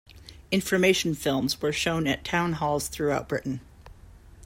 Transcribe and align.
Information 0.49 1.13
films 1.13 1.61
were 1.61 1.71
shown 1.71 2.07
at 2.07 2.25
town 2.25 2.53
halls 2.53 2.87
throughout 2.87 3.29
Britain. 3.29 3.61